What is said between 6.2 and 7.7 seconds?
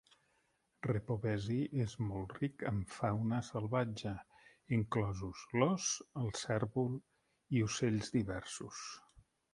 el cérvol i